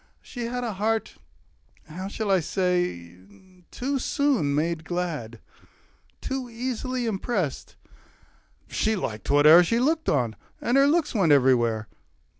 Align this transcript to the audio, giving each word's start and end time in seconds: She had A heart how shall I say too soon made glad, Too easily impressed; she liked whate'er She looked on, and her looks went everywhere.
She 0.23 0.45
had 0.47 0.63
A 0.63 0.73
heart 0.73 1.17
how 1.87 2.07
shall 2.07 2.31
I 2.31 2.39
say 2.39 3.17
too 3.69 3.99
soon 3.99 4.55
made 4.55 4.83
glad, 4.83 5.39
Too 6.21 6.49
easily 6.49 7.05
impressed; 7.05 7.75
she 8.67 8.95
liked 8.95 9.27
whate'er 9.29 9.63
She 9.63 9.77
looked 9.79 10.09
on, 10.09 10.35
and 10.59 10.75
her 10.75 10.87
looks 10.87 11.13
went 11.13 11.31
everywhere. 11.31 11.87